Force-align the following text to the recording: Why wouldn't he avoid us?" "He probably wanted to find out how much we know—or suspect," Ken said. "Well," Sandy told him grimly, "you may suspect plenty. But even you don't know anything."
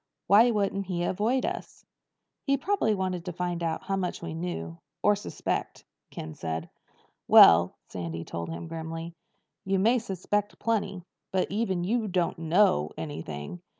Why 0.25 0.49
wouldn't 0.49 0.87
he 0.87 1.03
avoid 1.03 1.45
us?" 1.45 1.85
"He 2.47 2.57
probably 2.57 2.95
wanted 2.95 3.23
to 3.25 3.31
find 3.31 3.61
out 3.61 3.83
how 3.83 3.97
much 3.97 4.19
we 4.19 4.33
know—or 4.33 5.15
suspect," 5.15 5.83
Ken 6.09 6.33
said. 6.33 6.71
"Well," 7.27 7.75
Sandy 7.87 8.25
told 8.25 8.49
him 8.49 8.67
grimly, 8.67 9.13
"you 9.63 9.77
may 9.77 9.99
suspect 9.99 10.57
plenty. 10.57 11.03
But 11.31 11.51
even 11.51 11.83
you 11.83 12.07
don't 12.07 12.39
know 12.39 12.89
anything." 12.97 13.61